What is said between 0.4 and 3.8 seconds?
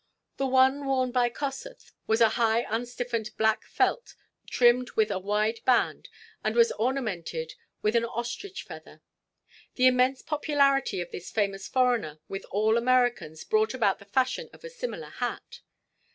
one worn by Kossuth was a high unstiffened black